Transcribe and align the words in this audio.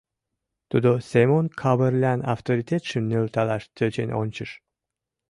Тудо 0.69 0.91
Семон 1.09 1.45
Кавырлян 1.59 2.19
авторитетшым 2.33 3.03
нӧлталаш 3.09 3.63
тӧчен 3.75 4.09
ончыш. 4.21 4.51